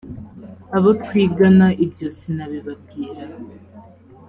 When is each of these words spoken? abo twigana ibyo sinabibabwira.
abo 0.77 0.89
twigana 1.03 1.67
ibyo 1.83 2.07
sinabibabwira. 2.17 3.23